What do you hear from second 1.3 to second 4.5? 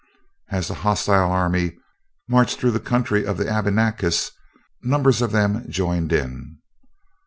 army marched through the country of the Abenakis,